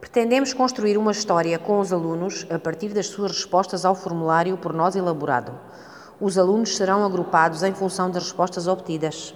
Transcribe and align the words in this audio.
Pretendemos 0.00 0.54
construir 0.54 0.96
uma 0.96 1.12
história 1.12 1.58
com 1.58 1.78
os 1.78 1.92
alunos 1.92 2.46
a 2.50 2.58
partir 2.58 2.88
das 2.88 3.08
suas 3.08 3.32
respostas 3.32 3.84
ao 3.84 3.94
formulário 3.94 4.56
por 4.56 4.72
nós 4.72 4.96
elaborado. 4.96 5.52
Os 6.18 6.38
alunos 6.38 6.74
serão 6.74 7.04
agrupados 7.04 7.62
em 7.62 7.74
função 7.74 8.10
das 8.10 8.24
respostas 8.24 8.66
obtidas. 8.66 9.34